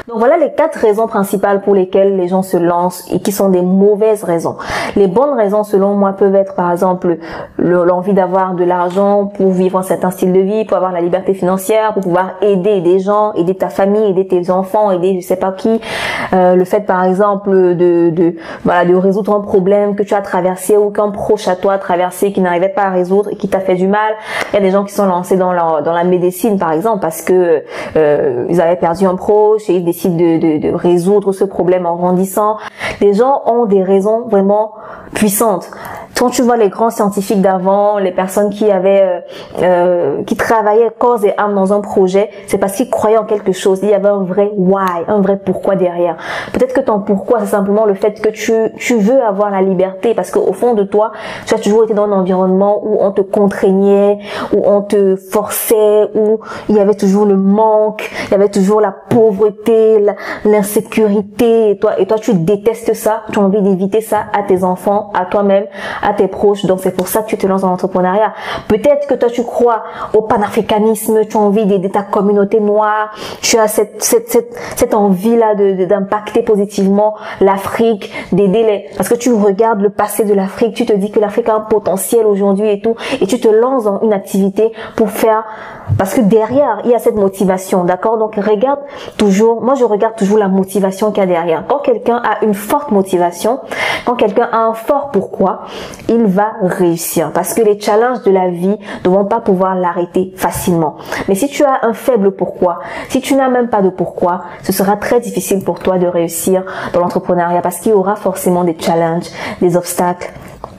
Donc 0.07 0.19
voilà 0.19 0.38
les 0.38 0.51
quatre 0.53 0.77
raisons 0.77 1.07
principales 1.07 1.62
pour 1.62 1.75
lesquelles 1.75 2.15
les 2.15 2.27
gens 2.27 2.41
se 2.41 2.57
lancent 2.57 3.05
et 3.12 3.19
qui 3.19 3.31
sont 3.31 3.50
des 3.50 3.62
mauvaises 3.62 4.24
raisons. 4.24 4.57
Les 4.95 5.07
bonnes 5.07 5.36
raisons 5.36 5.63
selon 5.63 5.95
moi 5.95 6.13
peuvent 6.13 6.36
être 6.36 6.55
par 6.55 6.72
exemple 6.72 7.17
l'envie 7.57 8.13
d'avoir 8.13 8.53
de 8.53 8.63
l'argent 8.63 9.25
pour 9.25 9.51
vivre 9.51 9.79
un 9.79 9.84
certain 9.84 10.12
style 10.12 10.34
de 10.34 10.39
vie, 10.39 10.65
pour 10.65 10.77
avoir 10.77 10.91
la 10.91 11.01
liberté 11.01 11.34
financière, 11.34 11.93
pour 11.93 12.03
pouvoir 12.03 12.31
aider 12.41 12.81
des 12.81 13.00
gens, 13.00 13.34
aider 13.34 13.55
ta 13.55 13.69
famille, 13.69 14.10
aider 14.10 14.27
tes 14.27 14.50
enfants, 14.50 14.91
aider 14.91 15.19
je 15.22 15.25
sais 15.25 15.36
pas 15.36 15.51
qui. 15.51 15.81
Euh, 16.34 16.55
le 16.55 16.65
fait 16.65 16.81
par 16.81 17.03
exemple 17.03 17.75
de, 17.75 18.10
de 18.10 18.36
voilà 18.63 18.86
de 18.86 18.95
résoudre 18.95 19.34
un 19.36 19.41
problème 19.41 19.95
que 19.95 20.03
tu 20.03 20.13
as 20.13 20.22
traversé 20.22 20.77
ou 20.77 20.89
qu'un 20.89 21.10
proche 21.10 21.48
à 21.48 21.55
toi 21.55 21.74
a 21.74 21.77
traversé 21.77 22.31
qui 22.31 22.41
n'arrivait 22.41 22.69
pas 22.69 22.84
à 22.84 22.89
résoudre 22.89 23.29
et 23.31 23.36
qui 23.36 23.48
t'a 23.48 23.60
fait 23.60 23.75
du 23.75 23.88
mal. 23.88 24.13
Il 24.51 24.55
y 24.55 24.60
a 24.60 24.62
des 24.62 24.72
gens 24.72 24.84
qui 24.84 24.93
sont 24.93 25.05
lancés 25.05 25.38
dans 25.38 25.53
la 25.53 25.81
dans 25.81 25.93
la 25.93 26.03
médecine 26.03 26.57
par 26.60 26.72
exemple 26.72 27.00
parce 27.01 27.22
que 27.22 27.63
euh, 27.95 28.45
ils 28.50 28.62
avaient 28.62 28.75
perdu 28.75 29.04
proche 29.13 29.69
et 29.69 29.75
ils 29.75 29.85
décident 29.85 30.15
de, 30.15 30.38
de, 30.39 30.57
de 30.57 30.74
résoudre 30.74 31.31
ce 31.31 31.43
problème 31.43 31.85
en 31.85 31.95
grandissant. 31.95 32.57
Les 33.01 33.13
gens 33.13 33.43
ont 33.45 33.65
des 33.65 33.83
raisons 33.83 34.27
vraiment 34.27 34.71
puissantes 35.13 35.69
quand 36.17 36.29
tu 36.29 36.41
vois 36.41 36.57
les 36.57 36.69
grands 36.69 36.89
scientifiques 36.89 37.41
d'avant, 37.41 38.00
les 38.00 38.12
personnes 38.12 38.50
qui 38.50 38.72
avaient, 38.72 39.03
euh, 39.03 39.19
euh, 39.62 40.24
qui 40.24 40.36
travaillaient 40.36 40.89
corps 40.98 41.24
et 41.24 41.34
âme 41.38 41.53
dans 41.53 41.74
un 41.74 41.81
projet, 41.81 42.29
c'est 42.48 42.57
parce 42.57 42.74
qu'ils 42.74 42.89
croyaient 42.89 43.17
en 43.17 43.25
quelque 43.25 43.51
chose. 43.51 43.79
Il 43.84 43.89
y 43.89 43.93
avait 43.93 44.07
un 44.07 44.24
vrai 44.24 44.50
why, 44.55 45.03
un 45.07 45.19
vrai 45.19 45.38
pourquoi 45.38 45.75
derrière. 45.75 46.15
Peut-être 46.53 46.74
que 46.74 46.79
ton 46.79 47.00
pourquoi, 47.00 47.41
c'est 47.41 47.48
simplement 47.48 47.86
le 47.86 47.93
fait 47.93 48.22
que 48.22 48.29
tu, 48.29 48.53
tu 48.77 48.95
veux 48.95 49.22
avoir 49.22 49.51
la 49.51 49.62
liberté, 49.62 50.13
parce 50.15 50.31
qu'au 50.31 50.53
fond 50.53 50.74
de 50.74 50.84
toi, 50.84 51.12
tu 51.45 51.53
as 51.53 51.60
toujours 51.60 51.84
été 51.84 51.93
dans 51.93 52.05
un 52.05 52.12
environnement 52.13 52.81
où 52.84 52.98
on 53.01 53.12
te 53.12 53.22
contraignait, 53.22 54.17
où 54.53 54.63
on 54.65 54.81
te 54.81 55.15
forçait, 55.15 56.10
où 56.15 56.39
il 56.69 56.75
y 56.75 56.79
avait 56.79 56.95
toujours 56.95 57.25
le 57.25 57.38
manque, 57.38 58.10
il 58.27 58.31
y 58.31 58.36
avait 58.36 58.50
toujours 58.50 58.79
la 58.79 58.91
pauvreté, 58.91 60.03
l'insécurité, 60.45 61.72
et 61.72 61.77
toi, 61.77 62.00
et 62.00 62.05
toi, 62.05 62.17
tu 62.17 62.34
détestes 62.34 62.93
ça, 62.93 63.24
tu 63.31 63.39
as 63.39 63.41
envie 63.41 63.62
d'éviter 63.62 64.01
ça 64.01 64.24
à 64.34 64.43
tes 64.43 64.63
enfants, 64.63 65.12
à 65.13 65.25
toi-même, 65.25 65.65
à 66.05 66.13
tes 66.13 66.27
proches. 66.27 66.65
Donc 66.65 66.79
c'est 66.81 66.95
pour 66.95 67.07
ça 67.07 67.21
que 67.21 67.27
tu 67.27 67.38
te 67.38 67.47
lances 67.47 67.62
dans 67.62 67.69
l'entrepreneuriat. 67.69 68.33
Peut-être 68.67 69.07
que 69.07 69.15
toi 69.15 69.29
tu 69.29 69.43
crois 69.43 69.83
au 70.13 70.21
panafricanisme, 70.21 71.25
tu 71.25 71.38
as 71.38 71.39
envie 71.39 71.65
d'aider 71.65 71.89
ta 71.89 72.03
communauté 72.03 72.59
noire, 72.59 73.12
tu 73.41 73.57
as 73.57 73.67
cette, 73.67 74.03
cette, 74.03 74.29
cette, 74.29 74.55
cette 74.75 74.93
envie-là 74.93 75.55
d'impacter 75.55 76.41
de, 76.41 76.45
positivement 76.45 77.15
l'Afrique, 77.41 78.12
d'aider 78.31 78.63
les... 78.63 78.85
Parce 78.97 79.09
que 79.09 79.15
tu 79.15 79.33
regardes 79.33 79.81
le 79.81 79.89
passé 79.89 80.24
de 80.24 80.33
l'Afrique, 80.33 80.75
tu 80.75 80.85
te 80.85 80.93
dis 80.93 81.12
que 81.12 81.19
l'Afrique 81.19 81.50
a 81.50 81.55
un 81.55 81.62
potentiel 81.62 82.25
aujourd'hui 82.25 82.69
et 82.69 82.81
tout, 82.81 82.95
et 83.21 83.27
tu 83.27 83.39
te 83.39 83.47
lances 83.47 83.85
dans 83.85 84.01
une 84.01 84.13
activité 84.13 84.71
pour 84.95 85.09
faire... 85.09 85.43
Parce 85.97 86.15
que 86.15 86.21
derrière, 86.21 86.81
il 86.83 86.91
y 86.91 86.95
a 86.95 87.00
cette 87.00 87.15
motivation, 87.15 87.83
d'accord? 87.83 88.17
Donc 88.17 88.35
regarde 88.35 88.79
toujours, 89.17 89.62
moi 89.62 89.75
je 89.75 89.83
regarde 89.83 90.15
toujours 90.15 90.39
la 90.39 90.47
motivation 90.47 91.12
qu'il 91.12 91.19
y 91.19 91.24
a 91.24 91.27
derrière. 91.27 91.63
Quand 91.67 91.79
quelqu'un 91.79 92.17
a 92.17 92.43
une 92.43 92.55
forte 92.55 92.91
motivation, 92.91 93.59
quand 94.05 94.15
quelqu'un 94.15 94.50
a 94.51 94.57
un 94.57 94.74
fort 94.74 95.09
pourquoi, 95.12 95.62
il 96.09 96.25
va 96.25 96.53
réussir. 96.61 97.31
Parce 97.31 97.53
que 97.53 97.61
les 97.61 97.79
challenges 97.79 98.23
de 98.23 98.31
la 98.31 98.49
vie 98.49 98.77
ne 99.03 99.09
vont 99.09 99.25
pas 99.25 99.41
pouvoir 99.41 99.75
l'arrêter 99.75 100.33
facilement. 100.35 100.95
Mais 101.27 101.35
si 101.35 101.47
tu 101.47 101.63
as 101.63 101.79
un 101.83 101.93
faible 101.93 102.31
pourquoi, 102.31 102.79
si 103.09 103.21
tu 103.21 103.35
n'as 103.35 103.49
même 103.49 103.69
pas 103.69 103.81
de 103.81 103.89
pourquoi, 103.89 104.43
ce 104.63 104.71
sera 104.71 104.97
très 104.97 105.19
difficile 105.19 105.63
pour 105.63 105.79
toi 105.79 105.97
de 105.97 106.07
réussir 106.07 106.63
dans 106.93 106.99
l'entrepreneuriat 106.99 107.61
parce 107.61 107.79
qu'il 107.79 107.91
y 107.91 107.95
aura 107.95 108.15
forcément 108.15 108.63
des 108.63 108.75
challenges, 108.79 109.27
des 109.61 109.77
obstacles, 109.77 110.31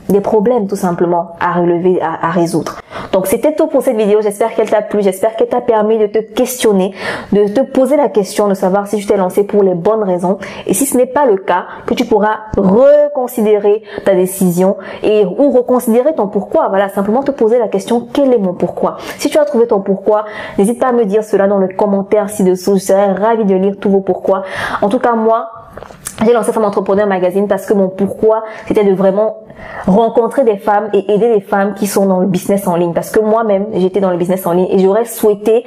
des 0.09 0.21
problèmes 0.21 0.67
tout 0.67 0.75
simplement 0.75 1.35
à 1.39 1.53
relever, 1.53 1.99
à, 2.01 2.31
résoudre. 2.31 2.77
Donc 3.17 3.25
c'était 3.25 3.55
tout 3.55 3.65
pour 3.65 3.81
cette 3.81 3.97
vidéo. 3.97 4.21
J'espère 4.21 4.53
qu'elle 4.53 4.69
t'a 4.69 4.83
plu. 4.83 5.01
J'espère 5.01 5.35
qu'elle 5.35 5.47
t'a 5.47 5.59
permis 5.59 5.97
de 5.97 6.05
te 6.05 6.19
questionner, 6.19 6.93
de 7.31 7.47
te 7.47 7.61
poser 7.61 7.97
la 7.97 8.09
question, 8.09 8.47
de 8.47 8.53
savoir 8.53 8.85
si 8.85 8.97
tu 8.97 9.07
t'es 9.07 9.17
lancé 9.17 9.43
pour 9.43 9.63
les 9.63 9.73
bonnes 9.73 10.03
raisons. 10.03 10.37
Et 10.67 10.75
si 10.75 10.85
ce 10.85 10.95
n'est 10.95 11.07
pas 11.07 11.25
le 11.25 11.37
cas, 11.37 11.65
que 11.87 11.95
tu 11.95 12.05
pourras 12.05 12.41
reconsidérer 12.57 13.81
ta 14.05 14.13
décision 14.13 14.77
et 15.01 15.25
ou 15.25 15.49
reconsidérer 15.49 16.13
ton 16.13 16.27
pourquoi. 16.27 16.67
Voilà, 16.69 16.89
simplement 16.89 17.23
te 17.23 17.31
poser 17.31 17.57
la 17.57 17.69
question 17.69 18.07
quel 18.13 18.31
est 18.31 18.37
mon 18.37 18.53
pourquoi? 18.53 18.97
Si 19.17 19.31
tu 19.31 19.39
as 19.39 19.45
trouvé 19.45 19.65
ton 19.65 19.81
pourquoi, 19.81 20.25
n'hésite 20.59 20.79
pas 20.79 20.89
à 20.89 20.91
me 20.91 21.03
dire 21.03 21.23
cela 21.23 21.47
dans 21.47 21.57
le 21.57 21.69
commentaire 21.69 22.29
ci-dessous. 22.29 22.75
Je 22.75 22.83
serais 22.83 23.13
ravie 23.13 23.45
de 23.45 23.55
lire 23.55 23.77
tous 23.81 23.89
vos 23.89 24.01
pourquoi. 24.01 24.43
En 24.83 24.89
tout 24.89 24.99
cas, 24.99 25.13
moi, 25.13 25.49
j'ai 26.25 26.33
lancé 26.33 26.51
Femme 26.51 26.65
Entrepreneur 26.65 27.05
Magazine 27.05 27.47
parce 27.47 27.65
que 27.65 27.73
mon 27.73 27.89
pourquoi, 27.89 28.43
c'était 28.67 28.83
de 28.83 28.93
vraiment 28.93 29.37
rencontrer 29.85 30.43
des 30.43 30.57
femmes 30.57 30.89
et 30.93 31.11
aider 31.11 31.29
les 31.29 31.41
femmes 31.41 31.73
qui 31.75 31.87
sont 31.87 32.05
dans 32.05 32.19
le 32.19 32.27
business 32.27 32.67
en 32.67 32.75
ligne. 32.75 32.93
Parce 32.93 33.11
que 33.11 33.19
moi-même, 33.19 33.67
j'étais 33.73 33.99
dans 33.99 34.09
le 34.09 34.17
business 34.17 34.45
en 34.45 34.53
ligne 34.53 34.67
et 34.71 34.79
j'aurais 34.79 35.05
souhaité 35.05 35.63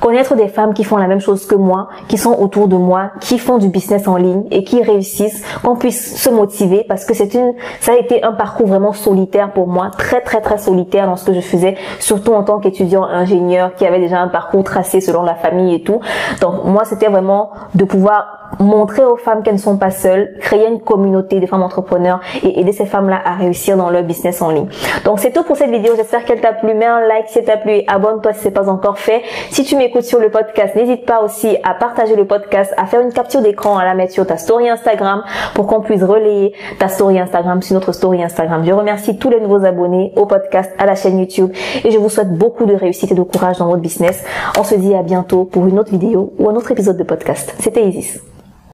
connaître 0.00 0.34
des 0.34 0.48
femmes 0.48 0.74
qui 0.74 0.84
font 0.84 0.96
la 0.96 1.06
même 1.06 1.20
chose 1.20 1.46
que 1.46 1.54
moi, 1.54 1.88
qui 2.08 2.18
sont 2.18 2.32
autour 2.32 2.68
de 2.68 2.76
moi, 2.76 3.10
qui 3.20 3.38
font 3.38 3.58
du 3.58 3.68
business 3.68 4.08
en 4.08 4.16
ligne 4.16 4.44
et 4.50 4.64
qui 4.64 4.82
réussissent, 4.82 5.44
qu'on 5.62 5.76
puisse 5.76 6.16
se 6.16 6.30
motiver 6.30 6.84
parce 6.88 7.04
que 7.04 7.12
c'est 7.12 7.34
une, 7.34 7.52
ça 7.80 7.92
a 7.92 7.96
été 7.96 8.22
un 8.22 8.32
parcours 8.32 8.66
vraiment 8.66 8.92
solitaire 8.92 9.52
pour 9.52 9.66
moi, 9.66 9.90
très 9.96 10.20
très 10.20 10.40
très 10.40 10.58
solitaire 10.58 11.06
dans 11.06 11.16
ce 11.16 11.26
que 11.26 11.32
je 11.32 11.40
faisais, 11.40 11.76
surtout 11.98 12.32
en 12.32 12.44
tant 12.44 12.58
qu'étudiant 12.60 13.04
ingénieur 13.04 13.74
qui 13.74 13.86
avait 13.86 14.00
déjà 14.00 14.20
un 14.20 14.28
parcours 14.28 14.64
tracé 14.64 15.00
selon 15.00 15.22
la 15.22 15.34
famille 15.34 15.74
et 15.74 15.82
tout. 15.82 16.00
Donc 16.40 16.64
moi, 16.64 16.84
c'était 16.84 17.08
vraiment 17.08 17.50
de 17.74 17.84
pouvoir 17.84 18.40
montrer 18.58 19.04
aux 19.04 19.16
femmes 19.16 19.39
qu'elles 19.42 19.54
ne 19.54 19.58
sont 19.58 19.76
pas 19.76 19.90
seules, 19.90 20.36
créer 20.40 20.66
une 20.66 20.80
communauté 20.80 21.40
de 21.40 21.46
femmes 21.46 21.62
entrepreneurs 21.62 22.20
et 22.42 22.60
aider 22.60 22.72
ces 22.72 22.86
femmes-là 22.86 23.20
à 23.24 23.34
réussir 23.34 23.76
dans 23.76 23.90
leur 23.90 24.02
business 24.02 24.42
en 24.42 24.50
ligne. 24.50 24.68
Donc 25.04 25.20
c'est 25.20 25.32
tout 25.32 25.44
pour 25.44 25.56
cette 25.56 25.70
vidéo. 25.70 25.94
J'espère 25.96 26.24
qu'elle 26.24 26.40
t'a 26.40 26.52
plu. 26.52 26.74
Mets 26.74 26.86
un 26.86 27.00
like 27.00 27.28
si 27.28 27.38
elle 27.38 27.44
t'a 27.44 27.56
plu 27.56 27.72
et 27.72 27.84
abonne-toi 27.88 28.32
si 28.32 28.40
c'est 28.40 28.50
pas 28.50 28.68
encore 28.68 28.98
fait. 28.98 29.22
Si 29.50 29.64
tu 29.64 29.76
m'écoutes 29.76 30.04
sur 30.04 30.20
le 30.20 30.30
podcast, 30.30 30.74
n'hésite 30.76 31.04
pas 31.04 31.22
aussi 31.22 31.56
à 31.64 31.74
partager 31.74 32.16
le 32.16 32.26
podcast, 32.26 32.72
à 32.76 32.86
faire 32.86 33.00
une 33.00 33.12
capture 33.12 33.42
d'écran, 33.42 33.78
à 33.78 33.84
la 33.84 33.94
mettre 33.94 34.12
sur 34.12 34.26
ta 34.26 34.36
story 34.36 34.68
Instagram 34.68 35.22
pour 35.54 35.66
qu'on 35.66 35.80
puisse 35.80 36.02
relayer 36.02 36.54
ta 36.78 36.88
story 36.88 37.18
Instagram 37.18 37.62
sur 37.62 37.74
notre 37.74 37.92
story 37.92 38.22
Instagram. 38.22 38.62
Je 38.64 38.72
remercie 38.72 39.18
tous 39.18 39.30
les 39.30 39.40
nouveaux 39.40 39.64
abonnés 39.64 40.12
au 40.16 40.26
podcast, 40.26 40.72
à 40.78 40.86
la 40.86 40.94
chaîne 40.94 41.18
YouTube 41.18 41.52
et 41.84 41.90
je 41.90 41.98
vous 41.98 42.08
souhaite 42.08 42.32
beaucoup 42.32 42.66
de 42.66 42.74
réussite 42.74 43.12
et 43.12 43.14
de 43.14 43.22
courage 43.22 43.58
dans 43.58 43.66
votre 43.66 43.82
business. 43.82 44.24
On 44.58 44.64
se 44.64 44.74
dit 44.74 44.94
à 44.94 45.02
bientôt 45.02 45.44
pour 45.44 45.66
une 45.66 45.78
autre 45.78 45.90
vidéo 45.90 46.32
ou 46.38 46.48
un 46.48 46.54
autre 46.54 46.70
épisode 46.70 46.96
de 46.96 47.04
podcast. 47.04 47.54
C'était 47.58 47.84
Isis. 47.84 48.29